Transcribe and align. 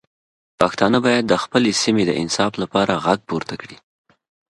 پښتانه 0.59 0.97
باید 1.05 1.23
د 1.27 1.33
خپلې 1.43 1.71
سیمې 1.81 2.03
د 2.07 2.11
انصاف 2.21 2.53
لپاره 2.61 3.01
غږ 3.05 3.19
پورته 3.29 3.55
کړي. 3.61 3.77